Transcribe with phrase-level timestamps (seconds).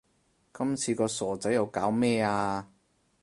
[0.51, 2.67] 今次個傻仔又搞咩呀